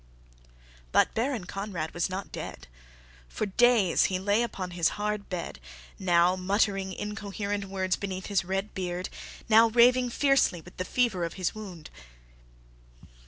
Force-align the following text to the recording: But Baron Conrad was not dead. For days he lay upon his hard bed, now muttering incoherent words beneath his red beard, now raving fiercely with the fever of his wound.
But 0.91 1.13
Baron 1.13 1.43
Conrad 1.45 1.93
was 1.93 2.09
not 2.09 2.31
dead. 2.31 2.67
For 3.29 3.45
days 3.45 4.05
he 4.05 4.17
lay 4.17 4.41
upon 4.41 4.71
his 4.71 4.89
hard 4.97 5.29
bed, 5.29 5.59
now 5.99 6.35
muttering 6.35 6.91
incoherent 6.91 7.65
words 7.65 7.97
beneath 7.97 8.25
his 8.25 8.43
red 8.43 8.73
beard, 8.73 9.09
now 9.47 9.69
raving 9.69 10.09
fiercely 10.09 10.59
with 10.59 10.77
the 10.77 10.85
fever 10.85 11.23
of 11.23 11.35
his 11.35 11.53
wound. 11.53 11.91